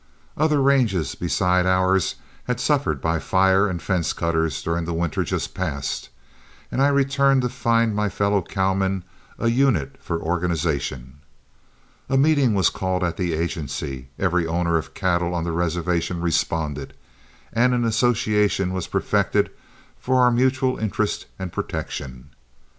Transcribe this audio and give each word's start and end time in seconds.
Other 0.35 0.63
ranges 0.63 1.13
besides 1.13 1.67
ours 1.67 2.15
had 2.45 2.59
suffered 2.59 3.01
by 3.01 3.19
fire 3.19 3.67
and 3.69 3.79
fence 3.79 4.13
cutters 4.13 4.63
during 4.63 4.85
the 4.85 4.95
winter 4.95 5.23
just 5.23 5.53
passed, 5.53 6.09
and 6.71 6.81
I 6.81 6.87
returned 6.87 7.43
to 7.43 7.49
find 7.49 7.95
my 7.95 8.09
fellow 8.09 8.41
cowmen 8.41 9.03
a 9.37 9.47
unit 9.49 9.97
for 9.99 10.19
organization. 10.19 11.19
A 12.09 12.17
meeting 12.17 12.55
was 12.55 12.71
called 12.71 13.03
at 13.03 13.15
the 13.17 13.33
agency, 13.33 14.09
every 14.17 14.47
owner 14.47 14.75
of 14.75 14.95
cattle 14.95 15.35
on 15.35 15.43
the 15.43 15.51
reservation 15.51 16.19
responded, 16.19 16.95
and 17.53 17.75
an 17.75 17.85
association 17.85 18.73
was 18.73 18.87
perfected 18.87 19.51
for 19.99 20.23
our 20.23 20.31
mutual 20.31 20.79
interest 20.79 21.27
and 21.37 21.53
protection. 21.53 22.31